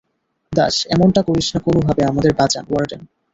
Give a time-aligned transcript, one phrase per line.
[0.53, 3.01] দাস, এমনটা করিস না কোনোভাবে আমাদের বাঁচান, ওয়ার্ডেন।